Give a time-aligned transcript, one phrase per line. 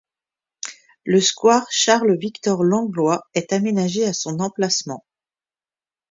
[1.05, 5.05] Le square Charles-Victor-Langlois est aménagé à son emplacement.